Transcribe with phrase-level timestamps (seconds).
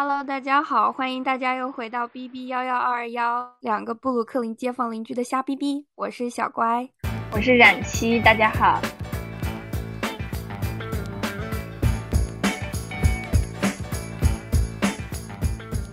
[0.00, 6.88] Hello，大家好，欢迎大家又回到 B B 幺幺二幺，两个布鲁克林街坊邻居的瞎逼逼，我是小乖，
[7.32, 8.80] 我是冉七，大家好。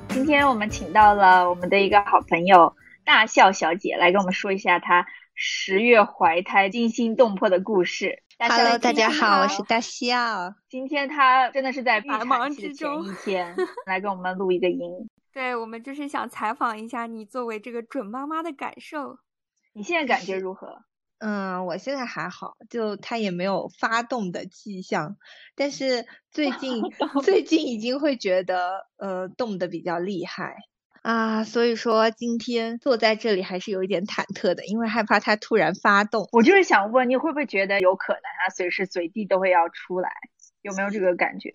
[0.09, 8.21] 今天我们请到了我们的一个好朋友大笑小姐来跟我们说一下她十月怀胎惊心动魄的故事。
[8.37, 10.53] Hello，大家好，我是大笑。
[10.67, 13.55] 今天他真的是在繁忙之中一 天
[13.85, 15.09] 来给我们录一个音。
[15.31, 19.17] 对，我们就是想采访一下你作为这个准妈妈的感受。
[19.71, 20.83] 你现在感觉如何？
[21.19, 25.15] 嗯，我现在还好，就他也没有发动的迹象，
[25.55, 26.83] 但是最近
[27.23, 30.57] 最近已经会觉得呃动的比较厉害。
[31.05, 36.27] 啊，所以说今天坐在这里还是有一点忐忑的，因为害怕它突然发动。
[36.31, 40.09] 我就是想问，你会不会觉得有可能它随时随地都会要出来？
[40.63, 41.51] 有没有这个感觉？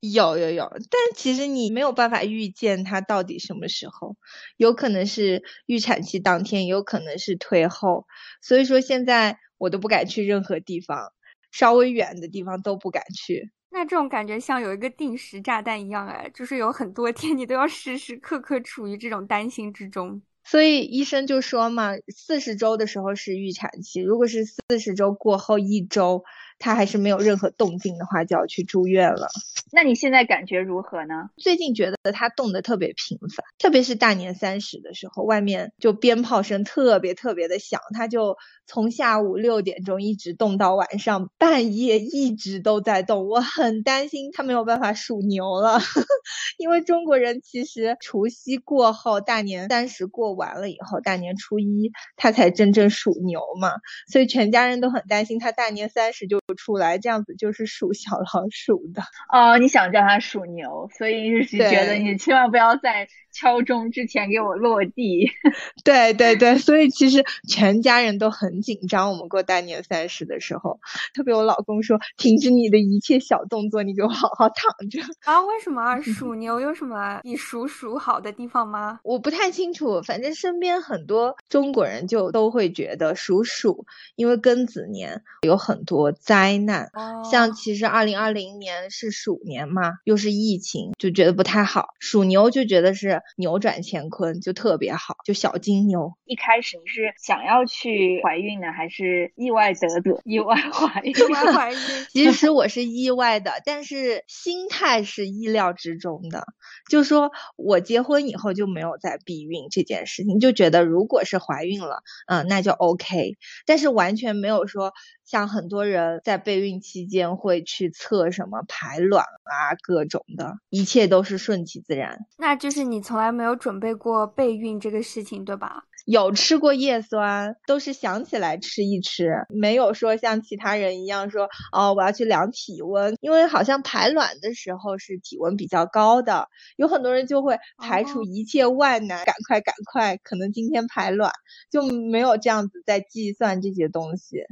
[0.00, 4.16] 有有有，但其实你没有办法预见它到底什么时候，
[4.56, 8.06] 有可能是预产期当天，有可能是推后。
[8.40, 11.12] 所以说现在我都不敢去任何地方，
[11.52, 13.50] 稍微远的地方都不敢去。
[13.70, 20.22] 那这种感觉像有一个定时炸弹一样哎，就是有很多天你都要时时刻刻处于这种担心之中。
[20.44, 26.24] 所以医生就说嘛，四十周的时候是预产期，如果是四十周过后一周。
[26.58, 29.28] 他还是没有任何动静的话，就要去住院了。
[29.72, 31.28] 那你现在感觉如何呢？
[31.36, 43.28] 最近觉得他动得特别频繁，特别是大年三十的时候，外面就鞭炮声特别特别的响，他就从下午六点钟一直动到晚上半夜，一直都在动。
[43.28, 45.80] 我很担心他没有办法属牛了，
[46.58, 53.72] 因为中国人其实除夕过后，大年三十过完了以后，大年初一他才真正属牛嘛，
[54.10, 56.40] 所以全家人都很担心他大年三十就。
[56.54, 59.02] 出来这样子就是属小老鼠的。
[59.32, 65.30] 哦，你想叫它属牛，所以是觉得你千万不要在敲钟之前给我落地。
[65.84, 69.10] 对对对，所以其实全家人都很紧张。
[69.10, 70.80] 我们过大年三十的时候，
[71.12, 79.00] 特别我老公说：“停止你的一切小动作，你给我好好躺着。”啊，为什么 属牛有什么比属鼠好的地方吗？
[79.02, 86.36] 我不太清楚，反正身边很多中国人就都会觉得属鼠，因为庚子年有很多灾。
[86.46, 86.90] 灾难，
[87.30, 91.88] 像其实二零二零年是鼠年嘛，又是疫情，就觉得不太好。
[91.98, 96.14] 属牛就觉得是扭转乾坤，就特别好，就小金牛。
[96.24, 100.20] 一开始你是想要去怀孕呢，还是意外得的？
[100.24, 101.12] 意外怀孕？
[101.12, 101.78] 意外怀孕？
[102.12, 106.46] 其实我是意外的，但是心态是意料之中的。
[106.90, 113.36] 就说我结婚以后就没有再避孕这件事情，就觉得如果是怀孕了，嗯，那就 OK。
[113.66, 114.92] 但是完全没有说。
[115.26, 122.18] 像很多人在备孕期间会去测什么排卵啊，各种的，一切都是顺其自然。
[122.38, 125.82] 那就是你从来没有准备过备孕这个事情，对吧？
[126.06, 141.32] 有吃过叶酸，都是想起来吃一吃，没有说像其他人一样说哦，我要去量体温，因为好像排卵的时候是体温比较高的，有很多人就会排除一切万难，赶快赶快，可能今天排卵
[141.72, 144.44] 就没有这样子在计算这些东西。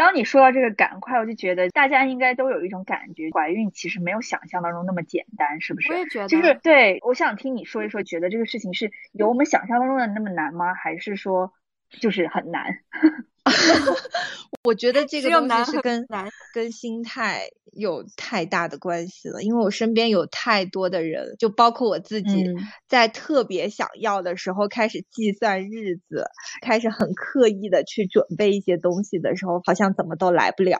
[0.00, 5.92] 当你说到这个赶快，我就觉得大家应该都有一种感觉，怀孕其实没有想象当中那么简单，是不是？
[5.92, 10.72] 我也觉得，就是对，我想听你说一说，觉得这个事情是有我们想象当中的那么难吗？
[10.72, 11.52] 还是说
[11.90, 12.78] 就是很难？
[14.64, 16.06] 我觉得这个东西是跟
[16.52, 22.44] 跟心态有太大的关系了，因为我身边有太多的人，就包括我自己，
[22.88, 26.26] 在特别想要的时候开始计算日子，
[26.62, 30.78] 开始很刻意的去准备一些东西的时候，好像怎么都来不了。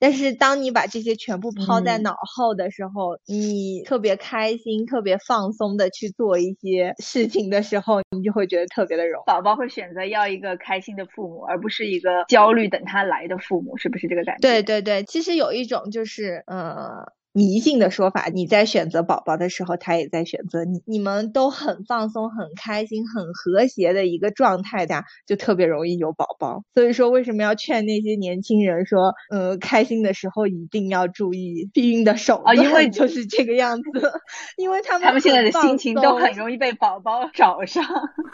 [0.00, 9.26] 但是当你把这些全部抛在脑后的时候，你特别开心、特别放松的去做一些事情的时候，你就会觉得特别的容易。
[9.26, 14.40] 宝宝会选择要一个开心的父母，而不是一个焦虑等他来的父母，是不是这个感觉？
[14.40, 17.12] 对对对，其实有一种就是，呃。
[17.32, 20.82] 迷信的说法，你在选择宝宝的时候，他也在选择你。
[20.84, 26.64] 你们都很放松、很开心、很和谐的一个状态下，就特别容易有宝宝。
[26.74, 32.52] 所以说，为什么要劝那些年轻人说，呃，开心的时候一定要注意避孕的手啊？
[32.54, 33.88] 因为就是这个样子，
[34.56, 37.84] 因为他们他们现在的心情都很容易被宝宝找上。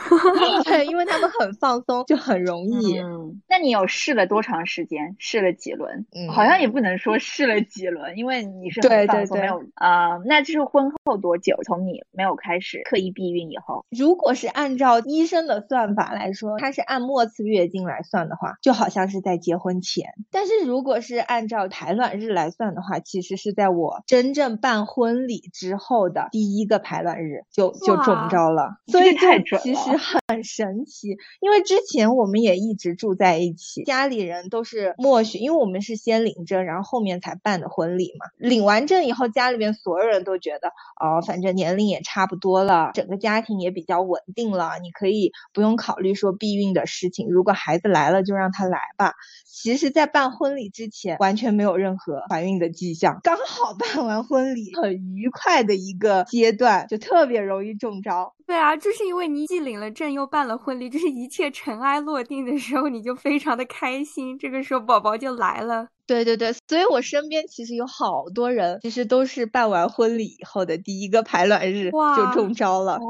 [0.65, 2.99] 对，因为他们很放松，就很容易。
[2.99, 5.17] 嗯，那你有试了多长时间？
[5.19, 6.07] 试了几轮？
[6.17, 8.86] 嗯，好像也不能说试了几轮，因为你是。
[8.89, 10.19] 很放松，没有啊。
[10.25, 11.57] 那就是婚后多久？
[11.65, 28.77] 从你没有开始刻意避孕以后，如果是按照医生的算法来说，它是按末次月经来算的话，就好像是在结婚前；但是如果是按照排卵日来算的话，其实是在我真正办婚礼之后的第一个排卵日就就中招了。
[28.87, 29.81] 所以这其实
[30.29, 38.27] 很神奇，因为之前我们也一直住在一起，家里人都是默许，因为我们是先领证，然后后面才办的婚礼嘛。
[38.37, 40.69] 领完完证以后，家里面所有人都觉得，
[41.01, 47.27] 哦，反正年龄也差不多了，整个家庭也比较稳定了，你可以不用考虑说避孕的事情。
[47.31, 49.15] 如果孩子来了，就让他来吧。
[49.47, 53.19] 其实，在办婚礼之前，完全没有任何怀孕的迹象。
[53.23, 58.36] 刚好办完婚礼，很愉快的一个阶段，就特别容易中招。
[58.47, 64.39] 对啊，就是因为你既领了证，又办了婚礼，就是一切尘埃落定的时候，你就非常的开心。
[64.39, 65.89] 这个时候，宝宝就来了。
[66.07, 72.99] 对对对，所以我身边其实有好多人，其实都是办完婚礼以后的第一个排卵日就中招了。
[72.99, 73.01] 哇，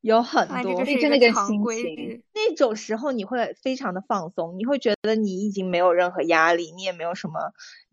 [0.00, 2.22] 有很多，这真的跟心情。
[2.34, 7.34] 那种时候你会非常的放松，你会觉得你已经没有任何压力，你也没有什么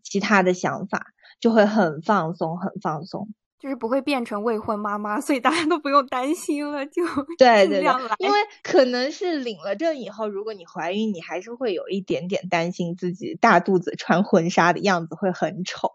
[0.02, 1.06] 其他的想法，
[1.38, 3.28] 就会很放松，很放松。
[3.62, 7.04] 就是不会变成未婚妈妈，所以大家都不用担心了，就
[7.38, 7.84] 对 对对，
[8.18, 15.92] 因为可能是领了证以后，如果你怀孕，你还是会有一点点担心自己大肚子穿婚纱的样子会很丑，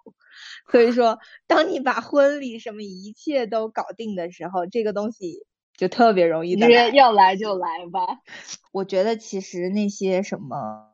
[0.71, 5.45] 所以说，当你把婚礼什么一切都搞定的时候，这个东西
[5.77, 8.01] 就特别容易的要来就来吧。
[8.73, 10.89] 我觉得其实那些什么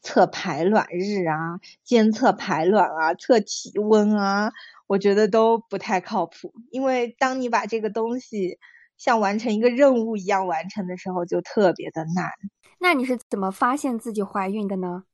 [0.00, 4.52] 测排卵日啊、监测排卵啊、测体温啊。
[4.86, 8.58] 我觉得都不太靠谱，因为当你把这个东西
[8.98, 12.32] 像完成一个任务一样完成的时候，就特别的难。
[12.80, 15.04] 那你是怎么发现自己怀孕的呢？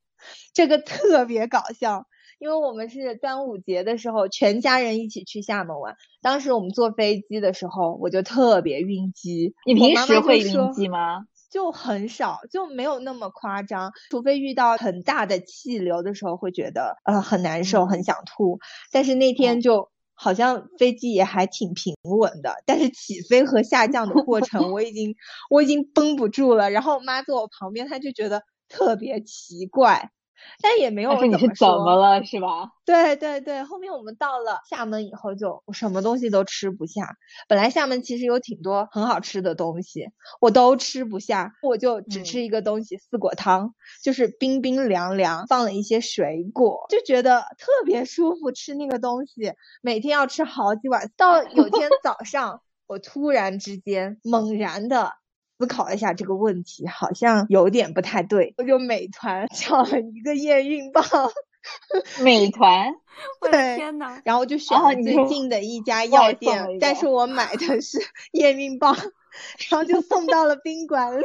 [0.54, 2.06] 这个特别搞笑，
[2.38, 9.54] 因为我们是端午节的时候全家人一起去厦门玩，当时我们坐飞机的时候我就特别晕机。
[9.64, 11.24] 你平时会晕机吗？
[11.50, 18.58] 就很少，就没有那么夸张，除非遇到很大的气流的时候，会觉得呃很难受，很想吐。
[18.92, 25.14] 但是那天就好像飞机也还挺平稳的，但是起飞和下降的过程，我已经
[25.48, 26.68] 我已经绷不住了。
[26.70, 30.10] 然后我妈坐我旁边，她就觉得特别奇怪。
[30.62, 32.70] 但也没有怎么说，怎么了是吧？
[32.84, 37.16] 对对对，后面我们到了厦门以后，就我什么东西都吃不下。
[37.48, 40.08] 本来厦门其实有挺多很好吃的东西，
[40.40, 48.52] 我都吃不下，我就只吃一个东西——四果汤，就是冰冰凉凉，放了一些水果，就觉得特别舒服。
[48.52, 51.10] 吃那个东西，每天要吃好几碗。
[51.16, 55.12] 到有天早上，我突然之间猛然的。
[55.58, 58.54] 思考一下这个问题，好像有点不太对。
[58.58, 61.04] 我就美团叫了一个验孕棒，
[62.22, 62.94] 美团，
[63.40, 67.98] 我的天呐，然后就选了最近的一家药店，但是我买的 是
[68.32, 68.94] 验孕棒，
[69.70, 71.24] 然后就送到了宾馆里，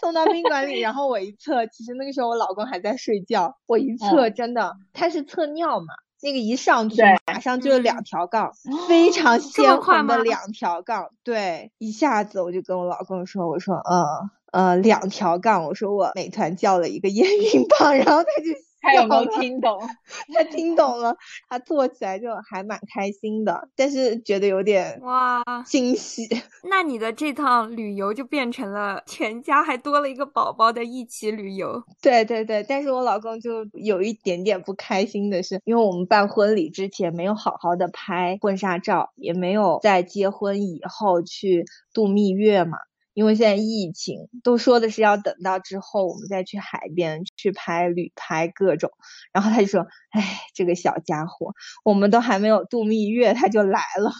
[0.00, 5.86] 送到宾馆里，然后我一测，其实那个时候我老公还在睡觉，我一测真的，他是测尿嘛。
[6.22, 8.52] 那个一上去，马上就有两条杠，
[8.88, 18.71] 非常鲜红的两条杠，对，一下子我就跟我老公说，我说，嗯呃，两条杠，我说我美团叫了一个验孕棒， 然后他就。
[18.82, 19.80] 他有没有听懂？
[20.34, 21.16] 他听懂了，
[21.48, 26.28] 他做起来就还蛮开心的，但是觉得有点哇惊喜。
[26.68, 31.82] 那你的这趟旅游就变成了全家还多了一个宝宝的一起旅游。
[32.02, 41.64] 对对对，但是我老公就有一点点不开心的是，因为我们办婚礼之前没有好好的拍婚纱照，也没有在结婚以后去
[41.94, 42.78] 度蜜月嘛。
[43.14, 48.90] 因为现在疫情都说的是要等到之后我们再去海边去拍旅拍各种，
[49.32, 51.52] 然后他就说：“哎，这个小家伙，
[51.84, 54.12] 我们都还没有度蜜月他就来了，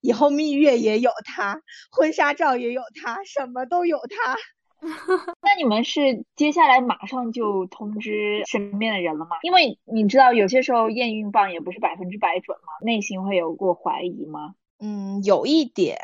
[0.00, 4.36] 以后蜜月也有他，婚纱照也有他，什么都有他。
[5.42, 9.36] ”那你们是接下来马上就通知身边的人了吗？
[9.42, 14.54] 因为你知道有些时候验孕棒也不是百分之百准嘛，内心会有过怀疑吗？
[14.82, 15.98] 嗯，有一点，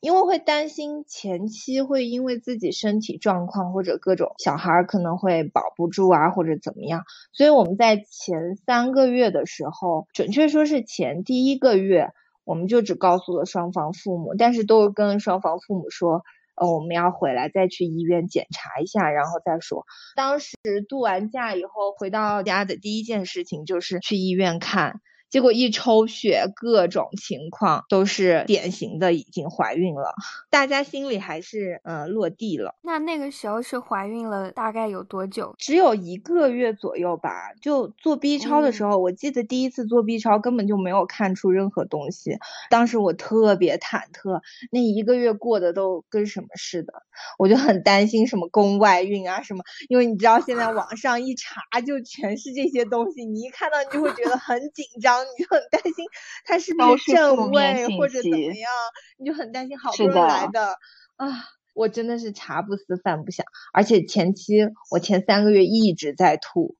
[0.00, 12.10] 因为会担心前期会因为自己身体状况或者各种小孩可能会保不住啊，或者怎么样，所以我们在前三个月的时候，准确说是前第一个月，
[12.44, 16.22] 我们就只告诉了双方父母，但是都跟双方父母说，
[16.54, 19.84] 呃，我们要回来再去医院检查一下，然后再说。
[20.14, 20.54] 当时
[20.88, 25.00] 度完假以后回到家的第一件事情就是去医院看。
[25.30, 30.12] 结果一抽血，各种情况都是典型的已经怀孕了。
[30.50, 32.74] 大家心里还是嗯落地了。
[32.82, 35.54] 那那个时候是怀孕了大概有多久？
[35.58, 37.30] 只有一个月左右吧。
[37.62, 42.38] 就做 B 超的时候，我记得第一次做 B 超根本就没有看出任何东西。
[42.68, 44.40] 当时我特别忐忑，
[44.72, 46.92] 那一个月过得都跟什么似的，
[47.38, 49.62] 我就很担心什么宫外孕啊什么。
[49.88, 56.04] 因为你知道现在网上一查就全是这些东西，你一看到你就会觉得很紧张，你就很担心
[56.44, 58.70] 他是不是正位或者怎么样，
[59.18, 60.76] 你就很担心好不容易来的
[61.16, 61.28] 啊，
[61.74, 64.54] 我真的是茶不思饭不想，而且前期
[64.90, 66.76] 我前三个月一直在吐。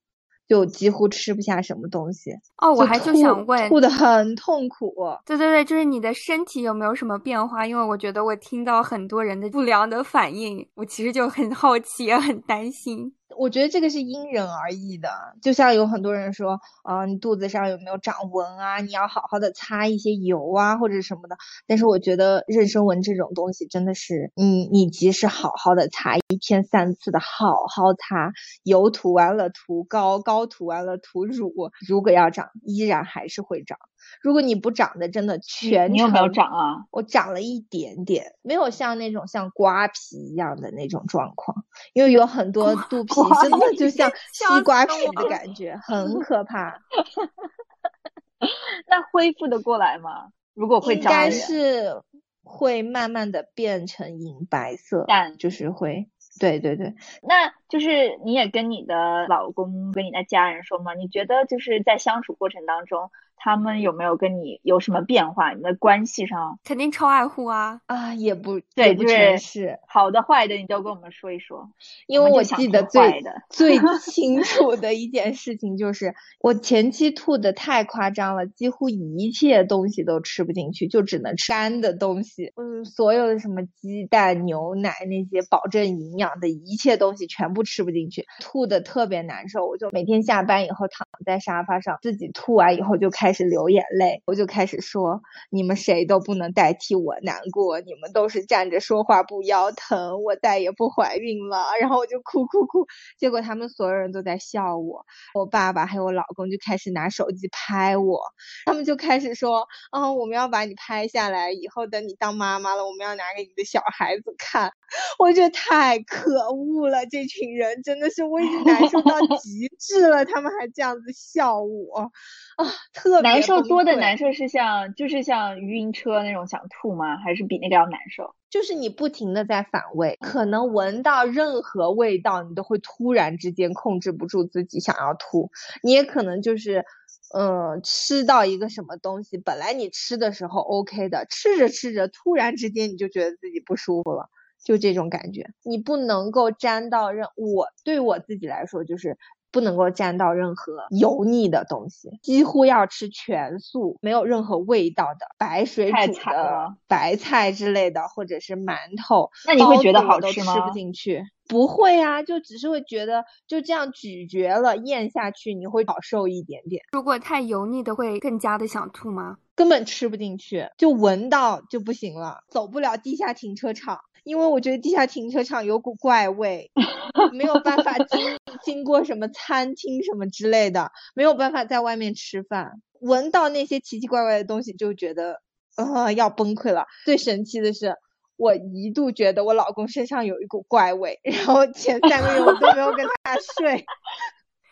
[0.48, 4.92] 就几乎吃不下什么东西哦，我还就想问，吐的很痛苦。
[5.24, 7.64] 对对对，就是你的身体有没有什么变化？
[7.64, 13.14] 因为我觉得我听到很多人的不良的反应，我其实就很好奇，也很担心。
[13.36, 15.08] 我觉得这个是因人而异的，
[15.42, 18.78] 就像有很多人说，啊，你肚子上有没有长纹啊？
[18.80, 21.36] 你要好好的擦一些油啊，或者什么的。
[21.66, 28.32] 但是我觉得妊娠纹这种东西真的是，你你即使好好的擦，一天三次的好好擦，
[28.62, 33.78] 油涂完了涂膏，膏涂完了涂乳，如果要长，依然还是会长。
[34.22, 36.86] 如果你不长的，真的全你有没有长啊？
[36.90, 46.80] 我长了一点点，没有像那种像瓜皮一样的那种状况，因为有很多肚皮真的 就像西瓜皮的感觉， 很可怕。
[48.88, 50.28] 那恢复的过来吗？
[50.54, 52.02] 如果会长，应该是
[52.42, 56.08] 会慢慢的变成银白色，但就是会。
[56.38, 60.94] 对对对，那就是你也跟你的老公跟你的家人说吗？
[60.94, 63.10] 你觉得就是在相处过程当中。
[63.42, 65.54] 他们有没有跟你有什么变化？
[65.54, 71.70] 你的关系上肯定超爱护啊啊，也不对，不全是好的坏的，你都跟我们说一说。
[72.06, 82.52] 因为我记得最最 清楚的一件事情就是，我前期吐的太夸张了，几乎一切东西都吃不进去，就只能吃干的东西。
[82.56, 89.66] 嗯，所有的什么鸡蛋、牛奶那些保证营养的一切东西全部吃不进去，吐的特别难受。
[89.66, 93.29] 我就每天下班以后躺在沙发上，自己吐完以后就开。
[93.30, 101.64] 开始流眼泪，我就开始说：“你们谁都不能代替我难过，你们都是站着说话不腰疼，我再也不怀孕了。
[101.80, 102.88] ”然后我就哭哭哭，
[103.20, 108.20] 结果他们所有人都在笑我，我爸爸还有我老公就开始拿手机拍我，
[108.66, 114.72] 他们就开始说：“啊，我们要把你拍下来，以后等你当妈妈了，我们要拿给你的小孩子看。”
[115.18, 122.10] 我觉得太可恶了，这群人真的是我已经难受到 极致了，他们还这样子笑我。
[122.56, 127.16] 啊，特难受多的难受是像就是像晕车那种想吐吗？
[127.16, 128.34] 还是比那个要难受？
[128.50, 135.50] 就是你不停的在反胃，可能闻到任何味道，你都会突然之间控制不住自己想要吐。
[135.84, 136.84] 你也可能就是，
[137.32, 144.28] 嗯，吃到一个什么东西，本来你吃的时候 OK 的，吃着吃着，突然之间你就觉得自己不舒服了，
[144.64, 145.46] 就这种感觉。
[145.62, 149.18] 你不能够沾到任我对我自己来说就是。
[149.52, 159.30] 不能够沾到任何油腻的东西，几乎要吃全素，没有任何味道的白水煮的白菜之类的，或者是馒头。
[159.48, 160.54] 那你会觉得好吃吗？
[160.54, 166.84] 吃不进去，不会啊，就只是会觉得就这样咀嚼了咽下去，你会好受一点点。
[166.92, 169.38] 如果太油腻的，会更加的想吐吗？
[169.56, 173.98] 根本吃不进去，就闻到就不行了，走不了地下停车场。
[174.24, 176.70] 因为我觉得地下停车场有股怪味，
[177.32, 178.20] 没有办法经
[178.62, 185.40] 经过什么餐厅什么之类的，没有办法在外面吃饭，闻到那些奇奇怪怪的东西就觉得
[185.76, 186.86] 呃要崩溃了。
[187.04, 187.94] 最神奇的是，
[188.36, 193.84] 我一度觉得我老公身上有一股怪味，然后前三个月我都没有跟他睡。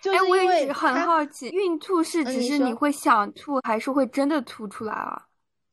[0.05, 5.23] 哎，我一直很好奇，孕吐是只是你会想吐，还是会真的吐出来啊？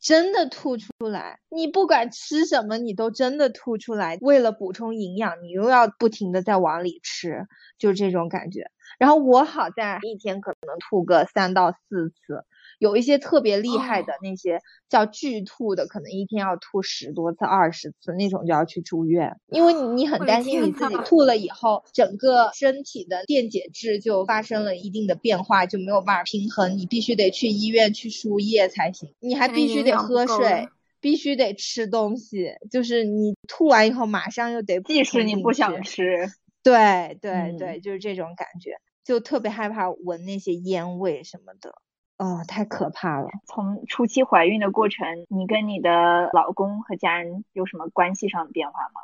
[0.05, 4.19] 真的吐出来，你不管吃什么，你都真的吐出来。
[4.21, 7.47] 为了补充营养，你又要不停的在往里吃，
[7.79, 8.69] 就这种感觉。
[8.99, 12.45] 然后我好在一天可能吐个三到四次。
[12.79, 29.13] 有一些特别厉害的那些叫巨吐的，可能一天要吐十多次、二十次那种就要去住院，因为你你很担心你自己吐了以后，整个身体的电解质就发生了一定的变化，就没有办法平衡，你必须得去医院去输液才行。
[29.19, 30.67] 你还必须得喝水，
[30.99, 36.27] 必须得吃东西，就是你吐完以后马上又得，即使你不想吃，
[36.63, 41.73] 对对对，就是这种感觉，就特别害怕闻那些烟味什么的。
[42.17, 43.27] 哦，太可怕了！
[43.45, 49.01] 从初期怀孕的过程，你跟你的老公和家人有什么关系上的变化吗？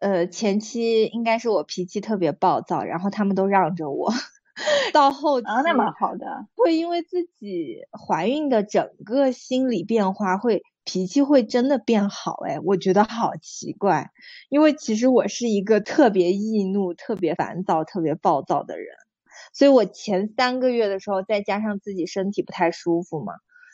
[0.00, 4.12] 呃，前期应该是我脾气特别暴躁，然后他们都让着我。
[4.94, 12.38] 到后期啊，那蛮好的，会因为自己怀孕的整个心理变化，会脾气会真的变好。
[12.46, 14.10] 哎，我觉得好奇怪，
[14.48, 18.86] 因为其实我是一个特别易怒、特别烦躁、特别暴躁的人，
[19.54, 23.32] 所以我前三个月的时候，再加上自己身体不太舒服嘛。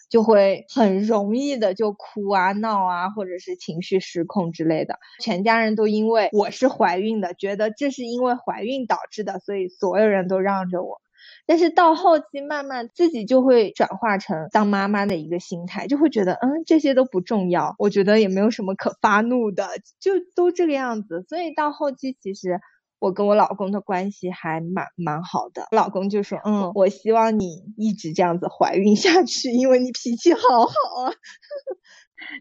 [0.08, 4.99] 就会很容易的就哭啊闹啊，或者是情绪失控之类的。
[5.22, 11.00] 全家人都因为我是怀孕的，觉得这是因为怀孕导致的，所以所有人都让着我。
[11.46, 19.68] 但是到后期慢慢自己就会转化成当妈妈的一个心态，就会觉得嗯这些都不重要，我觉得也没有什么可发怒的，
[20.00, 21.25] 就都这个样子。
[21.28, 22.58] 所以到后期其实。
[23.00, 31.11] 我跟我老公的关系还蛮蛮好的，老公就说：“嗯，我希望你一直这样子怀孕下去，因为你脾气好好啊。”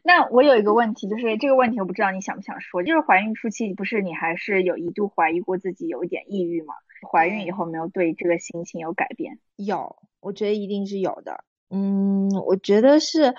[0.04, 6.74] 那我有一个问题，就是这个问题我不知道你想不想说，就是怀孕初期不是你还是有一度怀疑过自己有一点抑郁吗？
[7.10, 9.39] 怀孕以后没有对这个心情有改变？
[9.56, 11.46] 有，我觉得一定是有的。
[11.70, 13.34] 嗯，我觉得是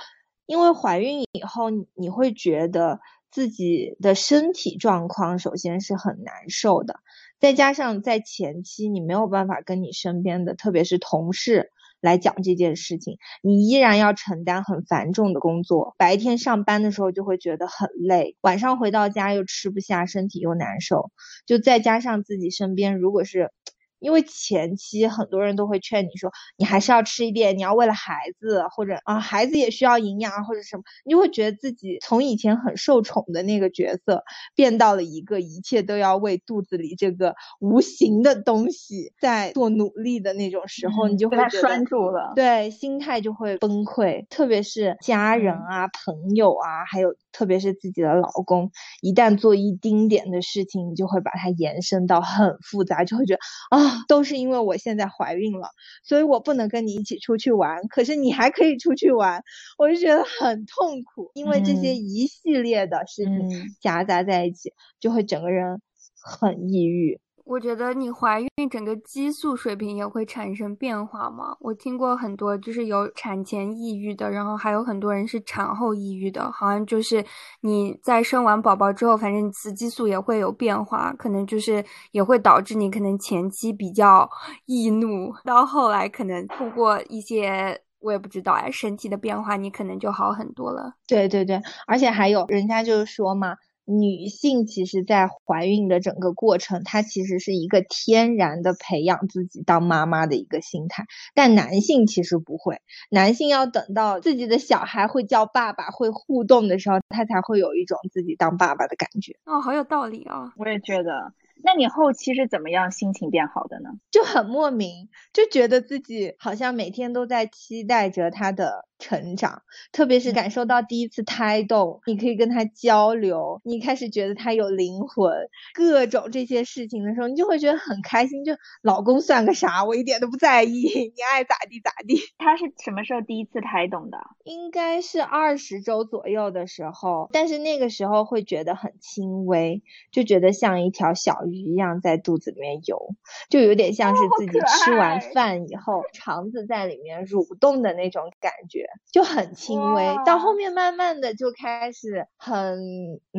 [0.47, 3.01] 因为怀孕以后你会觉得。
[3.33, 6.99] 自己的身体状况首先是很难受的，
[7.41, 11.71] 再加上在前期你没有办法跟你身边的，特别是同事
[12.01, 21.11] 来讲这件事情，你依然要承担很繁重的工作，白天上班的时候就会觉得很累，晚上回到家又吃不下，身体又难受，
[21.47, 23.51] 就再加上自己身边如果是。
[24.01, 44.27] 因为前期很多人都会劝你说，你还是要吃一点，你要为了孩子，或者啊孩子也需要营养或者什么，你就会觉得自己从以前很受宠的那个角色，变到了一个一切都要为肚子里这个无形的东西在做努力的那种时候，你就会拴住了，对，心态就会崩溃。
[44.29, 48.71] 特别是家人啊、朋友啊，还有特别是自己的老公，
[49.01, 54.01] 一旦做一丁点的事情，你就会把它延伸到很复杂，就会觉得啊。
[54.09, 55.69] 都是因为我现在怀孕了，
[56.03, 57.87] 所以我不能跟你一起出去玩。
[57.89, 59.43] 可是你还可以出去玩，
[59.79, 63.49] 我就觉得很痛苦，因为这些一系列的事情
[63.81, 65.81] 夹杂在一起，就会整个人
[66.21, 67.21] 很抑郁。
[67.51, 71.57] 我觉得你怀孕整个激素水平也会产生变化吗？
[71.59, 76.49] 我听过很多，就是有产前抑郁的，然后还有很多人是产后抑郁的。
[76.53, 77.25] 好像就是
[77.63, 84.31] 你在生完宝宝之后，反正雌激素也会有变化，可能就是也会导致你可能前期比较
[84.67, 90.95] 易怒，到后来可能通过一些我也不知道哎身体的变化，你可能就好很多了。
[91.05, 93.57] 对对对，而且还有人家就是说嘛。
[93.91, 109.37] 女性其实，在怀孕的整个过程，她其实是一个天然的培养自己当妈妈的一个心态，但男性其实不会，男性要等到自己的小孩会叫爸爸、会互动的时候，他才会有一种自己当爸爸的感觉。
[109.45, 110.53] 哦，好有道理啊！
[110.57, 111.35] 我也觉得。
[111.63, 113.91] 那你后期是怎么样心情变好的呢？
[114.11, 125.33] 就很莫名，就觉得自己好像每天都在期待着他的成长，特别是感受到第一次胎动，你可以跟他交流，你开始觉得他有灵魂，
[125.75, 128.45] 各种这些事情的时候，你就会觉得很开心。
[128.45, 130.71] 就老公算个啥，我一点都不在意，
[131.17, 132.17] 你爱咋地咋地。
[132.39, 134.19] 他是什么时候第一次胎动的？
[134.45, 139.83] 应该是二十周左右的时候，但是那个时候会觉得很轻微，
[140.13, 141.41] 就觉得像一条小。
[141.41, 143.15] 鱼一样在肚子里面游，
[143.49, 150.15] 就有点像是自己吃完饭以后肠子在里面蠕动的那种感觉，就很轻微。
[150.27, 152.79] 到后面慢慢的就开始很，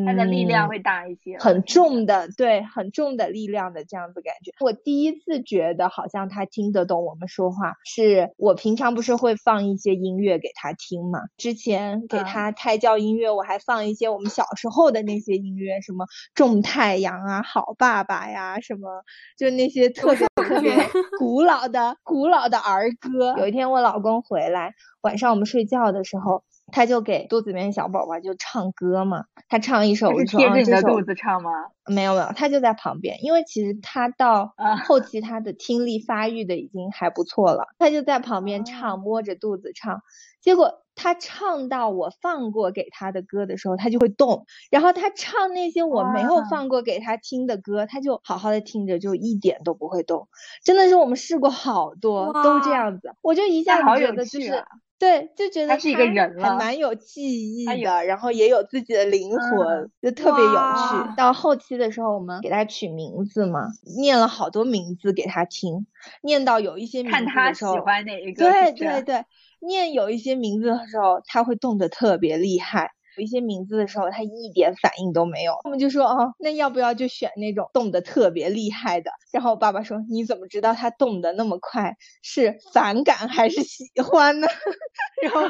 [0.06, 4.52] 它的力量会大一些，很重的，对，很重的力量的这样子感觉。
[4.60, 11.20] 我第一次觉得好像他听得懂我们说话，是我平常不是会放一些音乐给他听嘛？
[11.38, 17.92] 之前给他胎教音乐，我还放一些我们小时候的那些音乐，什么种太阳啊，好爸。
[17.92, 19.04] 爸爸呀，什么
[19.38, 20.74] 就那些特别特别
[21.20, 23.36] 古老的古老的儿歌。
[23.38, 29.25] 有一天我老公回来，晚上我们睡觉的时候，他就给肚子里面小宝宝就唱歌嘛。
[29.49, 31.49] 他唱一首，我说贴着你的肚子唱吗？
[31.88, 34.54] 没有没有，他就在旁边，因为其实他到
[34.86, 40.01] 后期他的听力发育的已经还不错了，他就在旁边唱，摸着肚子唱。
[40.39, 44.45] 结果他唱到我放过给他的歌的时候，他就会动。
[44.69, 50.30] 然后他唱那些我没有放过给他听的歌，他就好好的听着，就一点都不会动。
[50.63, 53.13] 真的是我们试过好多，都这样子。
[53.21, 54.65] 我就一下子觉得就是，
[55.02, 61.16] 对，就觉得他是一个人了，还蛮有记忆的，然后也有自己的灵魂，就特别有趣。
[61.18, 65.88] 到后期的时候，我们给他取名字嘛，念了好多名字给他听，
[66.22, 68.44] 念到有一些名字的时候，喜欢哪一个？
[68.46, 69.26] 对对对。
[69.60, 75.58] 念有一些名字的时候，他会动得特别厉害，有一些名字的时候，他一点反应都没有。
[75.63, 79.12] 他们就说哦，那要不要就选那种动的特别厉害的？
[79.32, 84.47] 然后我爸爸说，你怎么知道他动的那么快是反感还是喜欢呢？
[85.21, 85.41] 然后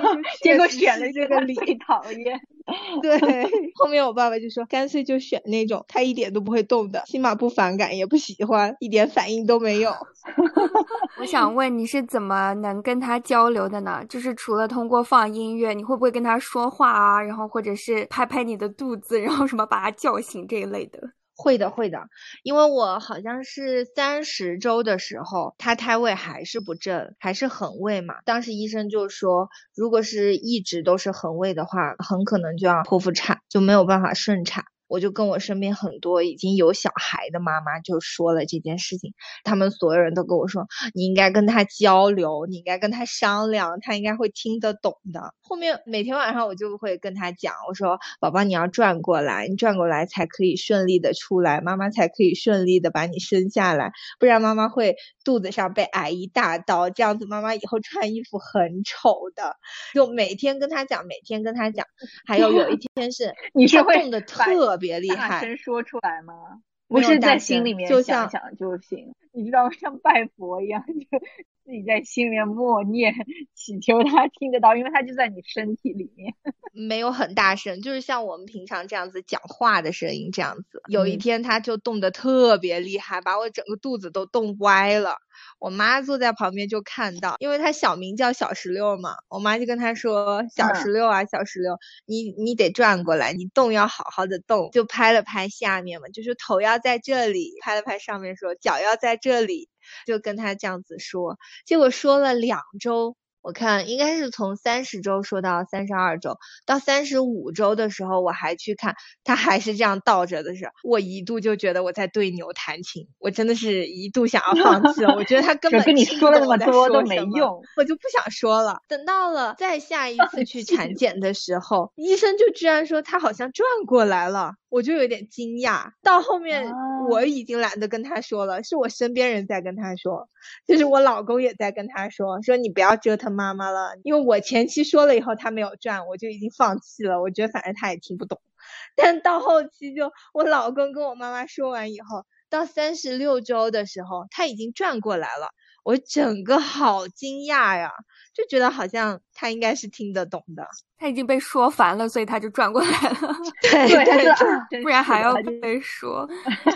[0.41, 1.55] 结果选了这个李
[1.87, 2.39] 讨厌。
[3.01, 3.19] 对，
[3.75, 9.91] 后面我爸爸就说，干脆就选那种他一点都不会动的，起码不反感也不喜欢，一点反应都没有。
[11.19, 14.03] 我想问你是怎么能跟他交流的呢？
[14.07, 17.21] 就是除了通过放音乐，你会不会跟他说话啊？
[17.21, 20.99] 然后或者是拍拍你的肚子，然后什么把他叫醒这一类的？
[21.41, 22.03] 会的，会的，
[22.43, 28.15] 因为我好像是三十周的时候，他胎位还是不正，还是横位嘛。
[28.25, 34.65] 当时医生就说，如果是一直都是横位的话，很可能就要剖腹产，就没有办法顺产。
[34.91, 39.13] 我就跟我身边很多已经有小孩的妈妈就说了这件事情，
[39.45, 45.33] 他们所有人都跟我说，你应该跟他交流，你应该跟他商量，他应该会听得懂的。
[45.39, 59.55] 后面每天晚上我就会跟他讲，我说宝宝你要转过来，你转过来才可以顺利的出来，妈妈才可以顺利的把你生下来，不然妈妈会肚子上被挨一大刀，这样子妈妈以后穿衣服很丑的。
[59.93, 61.85] 就每天跟他讲，每天跟他讲，
[62.25, 64.43] 还有有一天是 你是会动的特。
[64.81, 66.61] 别厉害，大声说出来吗？
[66.89, 69.71] 不是在心里面想想就行，你知道吗？
[69.79, 71.19] 像拜佛一样， 就
[71.63, 73.13] 自己在心里面默念，
[73.55, 76.33] 祈求他听得到，因为他就在你身体里面。
[76.73, 80.81] 没有很大声，就是像我们平常这样子讲话的声音这样子。
[80.87, 85.15] 有一天他就动得特别厉害，把我整个肚子都动歪了。
[85.59, 99.69] 我妈坐在旁边就看到，因为他小名叫小石榴嘛，我妈就跟他说：“小石榴啊，小石榴，你你得转过来，你动要好好的动。”就拍了拍下面嘛，就是头要在这里，拍了拍上面说脚要在这里，
[100.07, 101.37] 就跟他这样子说。
[101.65, 103.15] 结果说了两周。
[103.41, 115.15] 我看应该是从三十周说到三十二周，到三十五周的时候，我还去看，他还是这样倒着的时候，我一度就觉得我在对牛弹琴，我真的是一度想要放弃了。
[115.15, 118.79] 我觉得他 根本跟你说了那么多都没用，我就不想说了。
[118.87, 124.53] 等到了再下一次去 产检的时候，医生就居然说他好像转过来了。
[124.69, 126.71] 我就有点惊讶，到后面
[127.09, 130.29] 我已经懒得跟他说了，是我身边人在跟他说，
[130.65, 138.39] 就是我老公也在跟他说，说你不要折腾妈妈了，因为我前期说了以后他没有转，我就已经放弃了，我觉得反正他也听不懂，
[138.95, 145.49] 但到后期就我老公跟我妈妈说完以后，到三十六周的时候他已经转过来了，
[145.83, 147.91] 我整个好惊讶呀。
[148.33, 150.65] 就觉得好像他应该是听得懂的，
[150.97, 153.35] 他已经被说烦了，所以他就转过来了。
[153.61, 153.89] 对
[154.69, 156.25] 对，不然还要被说。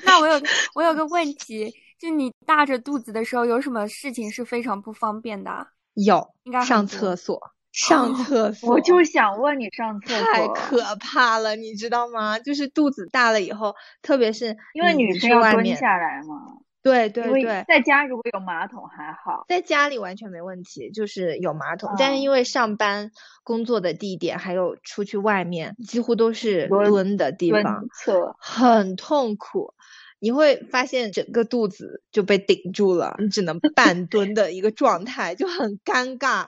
[0.03, 0.33] 那我有
[0.73, 5.65] 我有个问题，就你大着肚子的时候，有什么事情是非常不方便的？
[5.95, 7.51] 有，应该上厕所。
[7.75, 12.39] 上厕所，我就想问你上厕所太可怕了，你知道吗？
[12.39, 16.55] 就是肚子大了以后，特别是因为女生要蹲下来嘛。
[16.81, 21.93] 对对对，在家如果有马桶还好，在家里完全没问题，就是有马桶。
[21.99, 23.11] 但是因为上班
[23.43, 27.83] 工作的地点还有出去外面，几乎都是蹲的地方，
[28.39, 29.73] 很痛苦。
[30.25, 36.47] 你会发现整个肚子就被顶住了，你只能半蹲的一个状态，就很尴尬。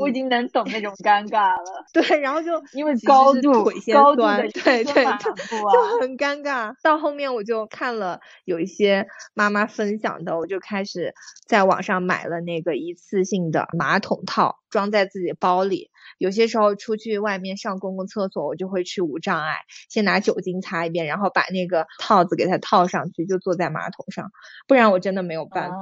[0.00, 1.84] 我已经能懂那种尴尬了。
[1.92, 6.72] 对，然后就因为高度腿先酸，对对，就很尴尬。
[6.82, 11.12] 到后面我就看了有一些妈妈分享的，我就开始
[11.46, 15.90] 在网上买了那个一次性的马桶套，装在自己包里。
[16.18, 24.30] 有些时候出去外面上公共厕所，我就会去无障碍，先拿酒精擦一遍，然后把那个套子给它套上去，就坐在马桶上，
[24.66, 25.76] 不然我真的没有办法。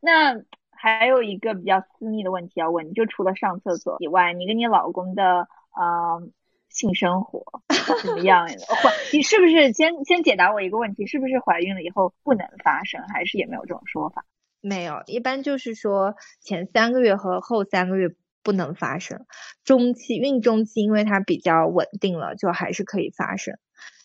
[0.00, 6.22] 那还有一个比较私密的问题要问你，就除了上厕所以外，你跟你老公的呃
[6.70, 7.44] 性生活
[8.02, 8.48] 怎么样？
[8.48, 14.24] 怀你是不是先先解答我一个问题，是不是怀孕了以后不能发生，还是也没有这种说法？
[14.62, 18.14] 没有，一般就是说前三个月和后三个月。
[18.42, 19.26] 不能发生，
[19.64, 23.54] 中期孕中期，因为它比较稳定了，就还是可以发生。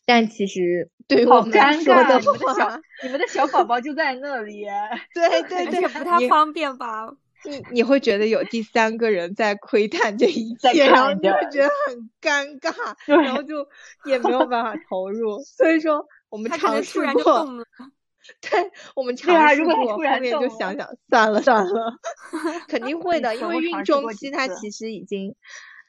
[0.05, 4.65] 但其实 对于我们来说的话，你们的小宝宝就在那里，
[5.13, 7.09] 对对 对，不太方便吧？
[7.45, 12.73] 你你会觉得有第三个人在窥探这一切，然后你会觉得很尴尬，
[13.05, 13.67] 然后就
[14.05, 15.39] 也没有办法投入。
[15.43, 17.45] 所以说，我们尝试过。
[18.41, 21.93] 对我们尝试过，后面就想想算了算了，
[22.67, 25.35] 肯定会的，因为孕中期它其实已经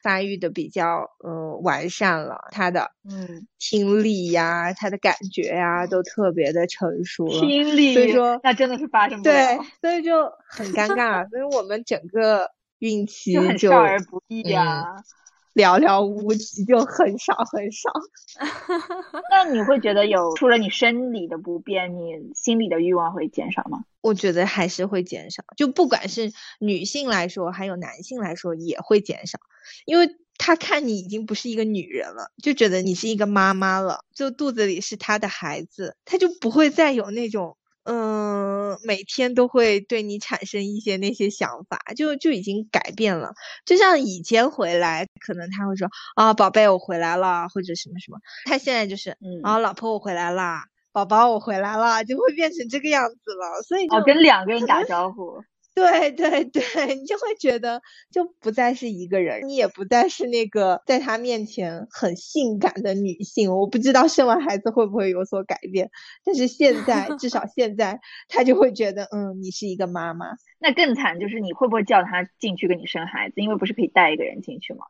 [0.03, 15.03] 发育的比较呃完善了，它的嗯听力呀，它的感觉呀都特别的成熟了，听力，所以说那真的是发生对，所以就很尴尬，所以我们整个孕期就少儿不宜呀。
[15.55, 17.90] 寥寥无几，就很少很少。
[19.31, 23.85] 那你会觉得有除了你生理的不便，你心理的欲望会减少吗？
[24.01, 29.38] 我觉得还是会减少，就不管是女性来说，还有男性来说，也会减少，
[29.87, 37.57] 因为他看你已经不是一个女人了，就觉得你是一个妈妈了，就肚子里是他的孩子，他就不会再有那种。
[37.85, 43.35] 嗯，每天都会对你产生一些那些想法，就就已经改变了。
[43.64, 48.18] 就像以前回来，可能他会说啊，宝贝，我回来了，或者什么什么。
[48.47, 53.62] 他现在就是，啊，老婆，我回来啦，宝宝，我回来了，就会变成这个样子了。
[53.62, 55.42] 所以，哦，跟两个人打招呼。
[55.74, 56.62] 对对对，
[56.94, 63.52] 你就会觉得就不再是一个人，你也不再是那个在他面前很性感的女性。
[63.52, 65.90] 我不知道生完孩子会不会有所改变，
[66.24, 70.26] 但是现在至少现在他就会觉得，嗯，你是一个妈妈。
[70.60, 73.34] 那更惨就是你会不会叫他进去跟你生孩子？
[73.40, 74.87] 因为不是可以带一个人进去吗？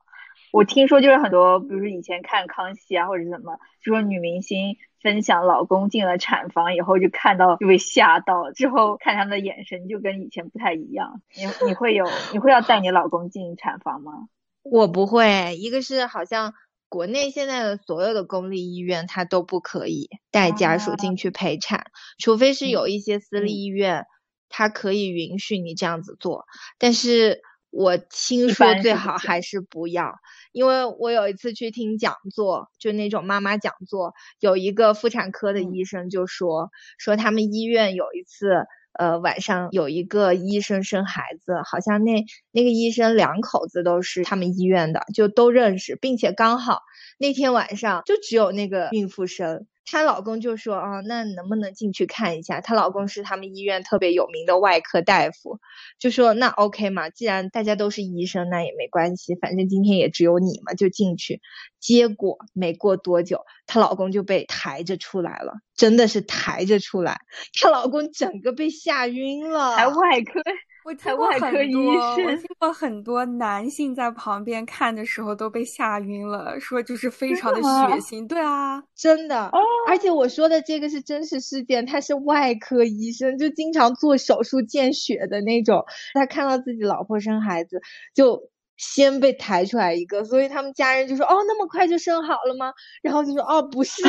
[0.55, 4.77] 我听说就是很多，比如说以前看康熙啊或者怎么，就说女明星。
[5.03, 11.21] 分享老公进了产房以后就看到就被吓到，之后看他们的眼神就跟以前不太一样。
[11.37, 14.13] 你你会有你会要带你老公进产房吗？
[14.65, 16.55] 我不会，一个是好像
[16.89, 21.85] 国内现在的所有的公立医院它都不可以带家属进去陪产，
[22.19, 24.07] 除非是有一些私立医院，
[24.49, 26.47] 它可以允许你这样子做，
[26.79, 27.43] 但是。
[27.77, 30.15] 我听说最好还是不要，
[30.53, 46.83] 因为我有一次去听讲座，就那种妈妈讲座，有一个妇产科的医生就说，说他们医院有一次，呃，晚上有一个医生生孩子，好像那那个医生两口子都是他们医院的，就都认识，并且刚好
[47.19, 49.67] 那天晚上就只有那个孕妇生。
[49.87, 52.61] 她老公就说啊，那能不能进去看一下？
[52.61, 55.61] 她老公是他们医院特别有名的外科大夫，
[55.99, 61.41] 就说那 OK 嘛，既然大家都是医生，那也没关系，反正今天也只有你嘛，就进去。
[61.81, 67.21] 结果没过多久，她老公就被抬着出来了，真的是抬着出来，
[67.61, 69.77] 她老公整个被吓晕了。
[69.77, 70.41] 还外科。
[70.85, 77.69] 我听过很多，我听过很多男性在旁边看的时候都被吓晕了，说就是非常的血
[78.01, 78.29] 腥。
[78.29, 79.51] 对啊，真的。
[79.89, 85.85] 而且我说的这个是真实事件，他是外科医生，就经常做手术见血的那种。
[86.13, 87.81] 他看到自己老婆生孩子，
[88.15, 94.03] 就先被抬出来一个，所以他们家人就说：“哦，那么快就生好了吗？”然后就说：“哦，不是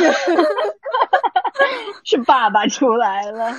[2.04, 3.54] 是爸爸出来了。”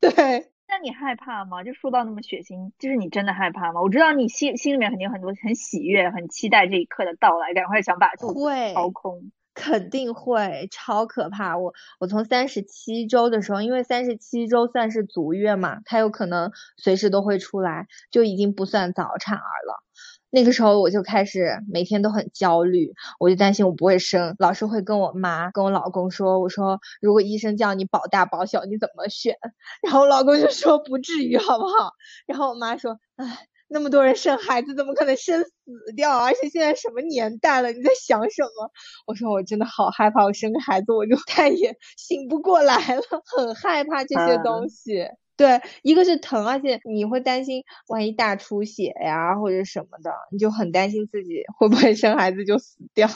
[0.00, 0.50] 对。
[0.68, 1.64] 那你害怕吗？
[1.64, 3.80] 就说到那么血腥，就是你真的害怕吗？
[3.80, 8.40] 我知道你心心里面肯定很多很喜悦，很期待这一刻的到来，赶快想把肚子
[8.74, 9.32] 掏空。
[9.58, 11.58] 肯定会超可怕。
[11.58, 19.82] 我我从三十七周的时候，因为三十七周算是足月嘛，它有可能随时都会出来，就已经不算早产儿了。
[20.30, 29.36] 那个时候我就开始每天都很焦虑，我就担心我不会生，老是会跟我妈跟我老公说，我说如果医生叫你保大保小，你怎么选？
[29.82, 31.92] 然后我老公就说不至于好不好？
[32.26, 35.50] 然后我妈说，唉，那么多人生孩子，怎么可能生死
[35.94, 36.18] 掉？
[36.18, 38.70] 而且现在什么年代了，你在想什么？
[39.06, 43.02] 我说我真的好害怕，我生个孩子我就 再也醒不过来了，
[43.36, 45.06] 很害怕这些东西。
[45.36, 53.08] 对，一个是疼，而且你会担心万一大出血呀或者什么的，你就很担心自己会不会生孩子就死掉。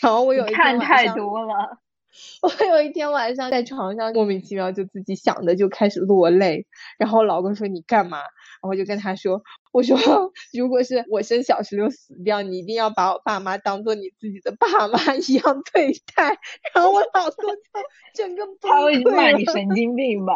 [0.00, 1.78] 然后我有一天看太多了，
[2.42, 6.66] 我有一天晚上在床上莫名其妙就自己想的就开始落泪，
[6.98, 8.18] 然后我老公说你干嘛？
[8.62, 9.42] 然后就跟他说，
[9.76, 9.98] 我说
[10.56, 16.38] 如果是我生小石榴死掉，你一定要把我爸妈当做你自己的爸妈一样对待。
[16.72, 17.60] 然后我老公就
[18.16, 20.32] 整个崩溃他会骂你神经病吧？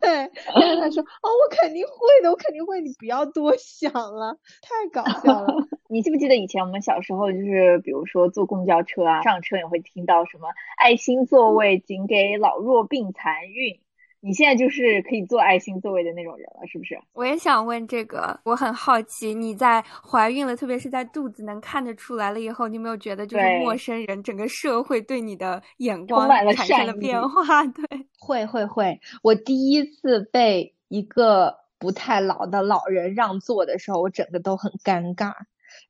[0.00, 5.66] 对，然后他说哦，我肯定会的，我肯定会，你不要多想了，太搞笑了。
[5.90, 10.46] 你记不记得以前我们小时候，就是比如说坐公交车啊，上车也会听到什么
[10.78, 13.80] 爱心座位仅给老弱病残孕。
[14.22, 16.98] 你现在就是可以做爱心座位的那种人了，是不是？
[17.14, 27.64] 我也想问这个，我很好奇，你在怀孕了，特别是在肚子能看得出来了以后，你有没有觉得就是陌生人，整个社会对你的眼光产生了变化？
[27.72, 27.84] 对，
[28.18, 29.00] 会会会。
[29.22, 35.32] 我第一次被一个不太老的老人让座的时候，我整个都很尴尬，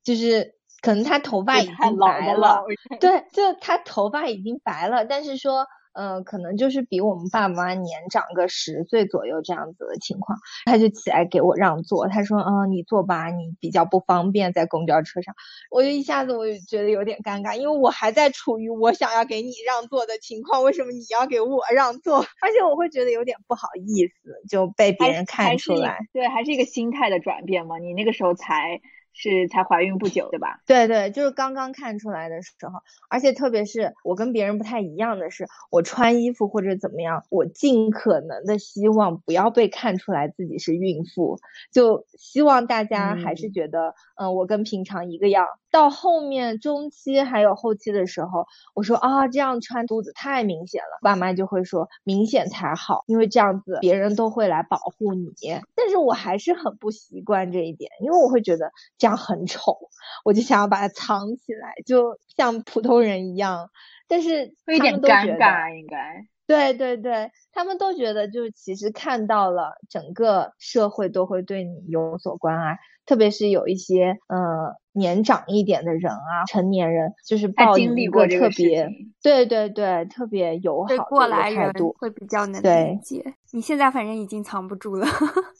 [0.04, 2.62] 就是可能他头发已经白了，
[3.00, 5.66] 对，就他头发已经白了，但是说。
[5.92, 15.34] 嗯，可能就是比我们爸妈年长个十岁左右这样子的情况，他就起来给我让座，他说，嗯，你坐吧，你比较不方便在公交车上，
[15.70, 22.18] 我就一下子我就觉得有点尴尬，因为我还在处于我想要给你让座的情况，为什么你要给我让座？
[22.40, 25.98] 而且我会觉得有点不好意思，就被别人看出来。
[26.12, 28.80] 对，还是一个心态的转变嘛，你那个时候才。
[29.20, 30.60] 是才怀孕不久，对吧？
[30.66, 32.80] 对对，就是刚刚看出来的时候，
[33.10, 41.38] 而且特别是我跟别人不太一样的是，我穿衣服或者怎么样，我尽可能的希望不要被看出来自己是孕妇，
[41.70, 45.46] 就希望大家还是觉得，嗯，我跟平常一个样。
[45.70, 55.30] 到后面中期还有后期的时候，我说啊，这样穿肚子太明显了，爸妈就会说明显才好，因为这样子别人都会来保护你。
[55.74, 59.78] 但是我还是很不习惯这一点，因为我会觉得这样很丑，
[60.24, 63.70] 我就想要把它藏起来，就像普通人一样。
[64.08, 66.26] 但是会有点尴尬，应该。
[66.44, 78.88] 对对对，他们都觉得就是其实看到了整个社会都会对你有所关爱，特别是有一些呃年长一点的人啊，成年人就是抱一个特别
[79.22, 83.34] 对对对特别友好的过来人会比较能理解。
[83.52, 85.06] 你现在反正已经藏不住了，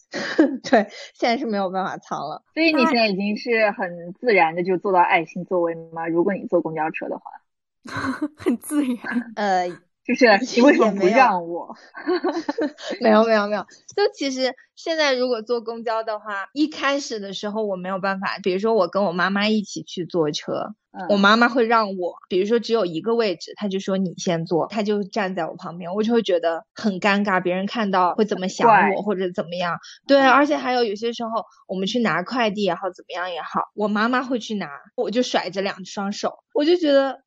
[0.68, 2.42] 对，现在是没有办法藏了。
[2.54, 6.06] 所以你现在已经是很自然的就坐到爱心座位吗？
[6.08, 7.30] 如果你坐公交车的话，
[8.36, 9.68] 很自然， 呃。
[10.06, 11.74] 就是你为什么不让我？
[13.00, 13.62] 没有没有没有，
[13.96, 20.74] 就其实现在如果坐公交的话，一开始的时候我没有办法，比如说我跟我妈妈一起去坐车，
[21.10, 29.78] 我妈妈会让我，比如说只有一个位置，她就说你先坐，她就站在我旁边，我就会觉得很尴尬，别人看到会怎么想我或者怎么样？
[30.08, 31.30] 对，而且还有有些时候
[31.68, 37.20] 我们去拿快递也好，怎么样也好，我妈妈会去拿，我就甩着两双手，我就觉得。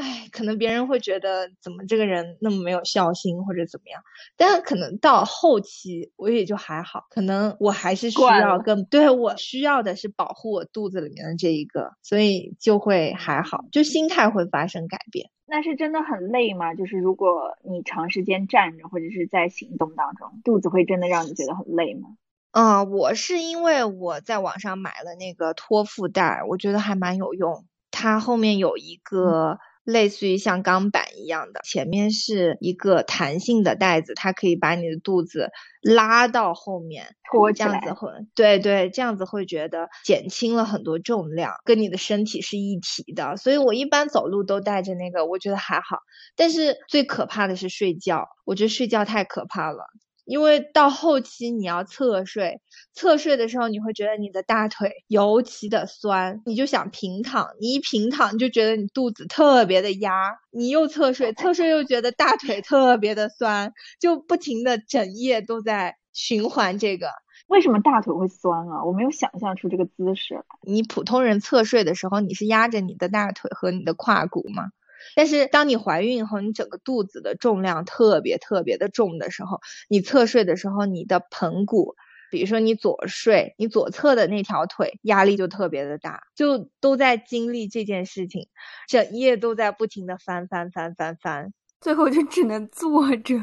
[0.00, 4.02] 哎，可能别人会觉得怎么这个人那么没有孝心或者怎么样，
[4.36, 15.30] 但可能到后期我也就还好，可能我还是需要更对我需要的是保护我肚子里面的这一个，所以就会还好，就心态会发生改变。
[15.44, 16.74] 那是真的很累吗？
[16.74, 22.08] 就是如果你长时间站着或者是在行动当中，肚子会真的让你觉得很累吗？
[22.52, 29.58] 嗯，我是因为我在网上买了那个托腹带，我觉得还蛮有用，它后面有一个。
[29.84, 35.50] 类似于像钢板一样的，前面是一个弹性的带子，它可以把你的肚子
[35.82, 43.36] 拉到后面，拖这样子会，对对，这样子会觉得减轻了很多重量，跟你的身体是一体的。
[43.36, 45.98] 所以我一般走路都带着那个，我觉得还好。
[46.36, 49.84] 但是最可怕的是睡觉，我觉得睡觉太可怕了。
[50.30, 52.60] 因为到后期你要侧睡，
[52.94, 67.08] 侧睡的时候你会觉得你的大腿尤其的酸，你就想平躺，你一平躺就觉得你肚子特别的压，你又侧睡，侧睡又觉得大腿特别的酸，就不停的整夜都在循环这个。
[67.48, 68.84] 为什么大腿会酸啊？
[68.84, 70.44] 我没有想象出这个姿势。
[70.62, 74.70] 你普通人侧睡的时候，你是压着你的大腿和你的胯骨吗？
[75.16, 81.94] 但是当你怀孕以后，你整个肚子的重量特别特别的重的时候，你侧睡的时候，你的盆骨，
[82.30, 88.48] 比如说你左睡，你左侧的那条腿压力就特别的大，就都在经历这件事情，
[88.88, 93.36] 整夜都在不停的翻翻翻翻翻，最后就只能坐着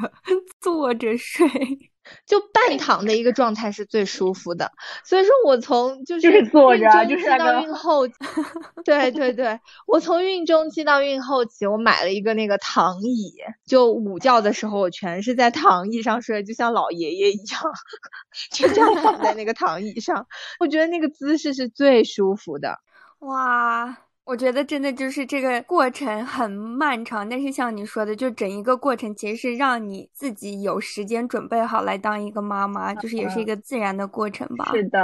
[0.60, 1.48] 坐着睡。
[2.26, 4.72] 就半躺的一个状态是最舒服的，
[5.04, 8.08] 所以说我从就是坐着，就是到孕后，
[8.84, 13.34] 对对对，我从孕中期到孕后期，我买了一个那个躺椅，
[13.65, 17.62] 就午觉的时候我全是在躺椅上睡，就像老爷爷一样，
[18.52, 20.28] 就这样躺在那个躺椅上，
[20.60, 22.80] 我觉得那个姿势是最舒服的，
[23.20, 23.98] 哇。
[24.28, 34.66] 我觉得真的就是这个过程很漫长，但是像你说的，就整一个过程其实是让你自己有时间准备好来当一个妈妈，就是也是一个自然的过程吧。
[34.72, 35.00] 是的，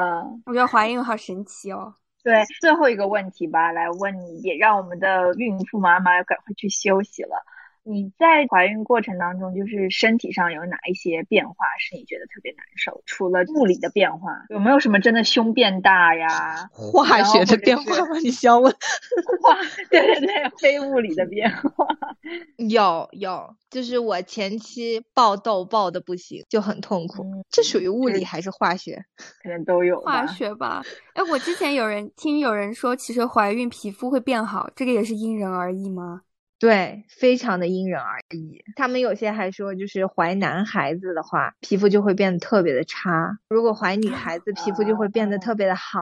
[0.45, 1.93] 我觉得怀孕好神奇哦。
[2.21, 7.45] 对，最后一个问题吧，来问你，也让我们的孕妇妈妈赶快去休息了。
[7.85, 13.01] 你在怀孕过程当中，就是身体上有哪一些变化是你觉得特别难受？
[13.05, 16.69] 除了物理的变化，有没有什么真的胸变大呀？
[16.71, 18.17] 化学的变化吗？
[18.23, 18.71] 你需要问？
[19.41, 19.57] 化
[19.89, 21.87] 对对对，非物理的变化
[22.69, 27.25] 有有，就是我前期爆痘爆的不行，就很痛苦。
[27.49, 29.03] 这属于物理还是化学？
[29.43, 29.99] 可能都有。
[29.99, 30.81] 化学吧。
[31.15, 36.21] 哎，我之前有人听有人说，其实怀孕皮肤会变好，这个也是因人而异吗？
[36.63, 38.63] 对，非常的因人而异。
[38.77, 45.99] 他们有些还说，就是怀男孩子的话，皮肤就会变得特别的差；如果怀女孩子，皮肤就会变得特别的好。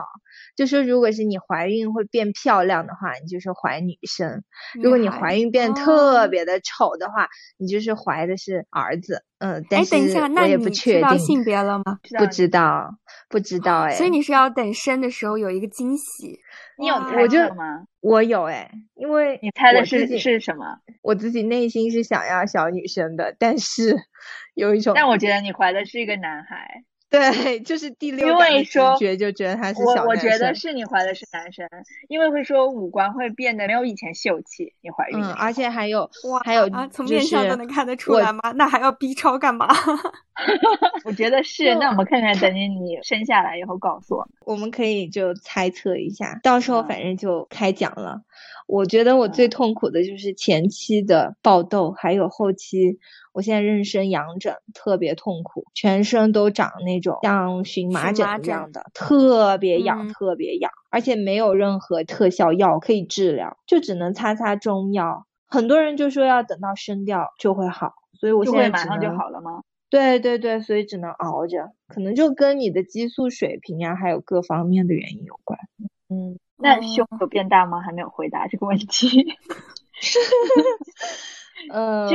[0.54, 4.38] 就说如果是你怀孕会变漂亮的话，你就是怀女生；
[4.80, 9.24] 如果你怀孕变特别的丑的话，你就是怀的是儿子。
[9.38, 9.96] 嗯，但是
[10.36, 11.98] 我也不确定性别了吗？
[12.16, 12.94] 不知道，
[13.28, 13.96] 不知道哎。
[13.96, 16.38] 所以你是要等生的时候有一个惊喜。
[16.78, 17.82] 你有猜测吗？
[18.02, 20.80] 我有哎，因为你猜的是是什么？
[21.02, 23.96] 我自己内心是想要小女生的，但是
[24.54, 24.92] 有一种……
[24.94, 26.82] 但我觉得你怀的是一个男孩。
[27.12, 31.68] 对，就是第六因为说觉就觉得他是我我觉得是你怀的是男生，
[32.08, 34.72] 因为会说五官会变得没有以前秀气。
[34.80, 38.40] 你怀孕，嗯，而且还有哇，还有啊，从面相都能看得出来吗？
[38.56, 39.68] 那还要 B 超干嘛？
[41.04, 41.74] 我觉得是。
[41.74, 48.22] 那我们看看，等你你生下来以后告诉我们，我们可以就猜测一下，到时候反正就开讲了。
[48.72, 52.98] 我觉得我最痛苦的就是前期的爆痘，还有后期。
[53.34, 65.26] 我现在妊娠痒疹特别痛苦，全身都长那种像荨麻疹一样的，特别痒，特别痒，而且没有任何特效药可以治疗，就只能擦擦中药。
[65.46, 69.60] 很多人就说要等到生掉就会好，所以我现在马上就好了吗？
[69.90, 75.58] 对对对，所以只能熬着，可能就跟你的激素水平呀，还有各方面的原因有关。
[76.08, 77.80] 嗯，那胸有变大吗？
[77.82, 79.36] 还没有回答这个问题。
[81.70, 82.08] 呃，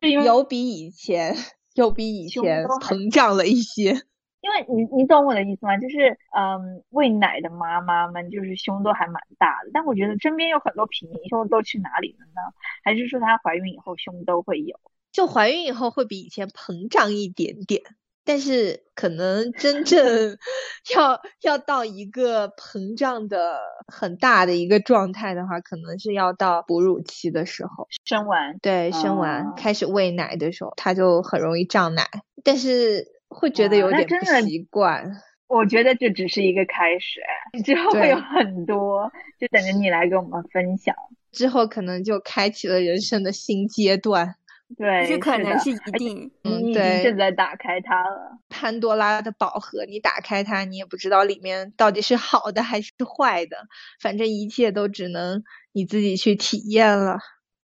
[0.24, 1.36] 有比以前
[1.74, 3.90] 有比以前膨胀了一些，
[4.40, 5.76] 因为你你懂我的意思吗？
[5.76, 12.40] 就是嗯，喂奶的妈妈们就是胸都还蛮大的，但我觉得身边有很多平胸都去哪里了呢？
[12.84, 14.78] 还是说她怀孕以后胸都会有？
[15.12, 17.82] 就怀孕以后会比以前膨胀一点点。
[18.26, 20.36] 但是可能真正
[20.96, 32.04] 要要到一个膨胀的很大的一个状态的话，可能是要到哺乳期的时候，生完对生完开始喂奶的时候，它就很容易胀奶，
[32.42, 35.22] 但是会觉得有点不习惯。
[35.46, 37.20] 我觉得这只是一个开始，
[37.64, 39.08] 之后会有很多，
[39.38, 40.92] 就等着你来跟我们分享。
[41.30, 44.34] 之后可能就开启了人生的新阶段。
[44.76, 48.38] 对，这可能是一定，嗯，对，正在打开它了。
[48.48, 53.56] 潘多拉的宝盒，你打开它，你也不知道里面到底是好的还是坏的，
[54.00, 57.18] 反正一切都只能你自己去体验了。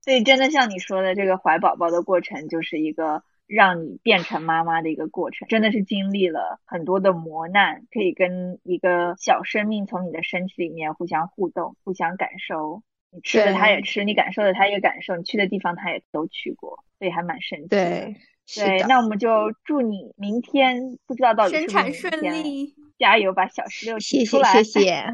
[0.04, 12.82] 所以，真的像你说的，这个怀宝宝的过程就是一个让你变成妈妈的一个过程，真的是经历了很多的磨难，可以跟一个小生命从你的身体里面互相互动、互相感受。
[13.14, 17.76] 你吃的他也吃，你感受的他也感受，你去的地方他也都去过，所以还蛮神奇的。
[17.76, 18.16] 对，
[18.56, 19.28] 对，那我们就
[19.64, 25.04] 祝你明天不知道到底生产顺利，加油把，小石榴，谢谢谢谢。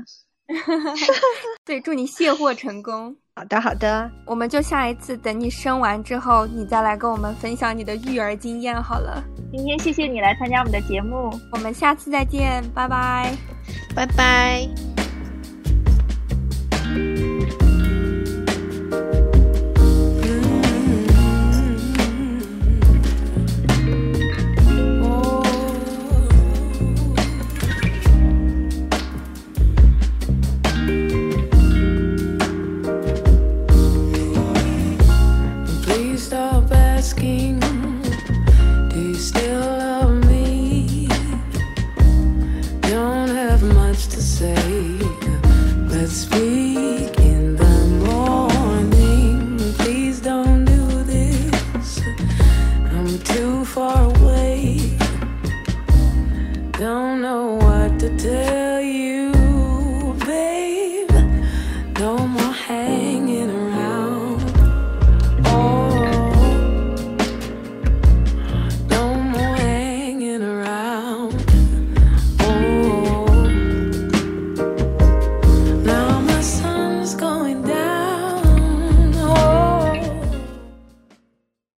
[1.67, 3.15] 对，祝你卸货成功。
[3.35, 9.23] 好的好的，我们就下一次等你生完之后，你再来跟我们分享你的育儿经验好了。
[9.53, 13.33] 今天谢谢你来参加我们的节目，我们下次再见，拜拜，
[13.95, 14.88] 拜拜。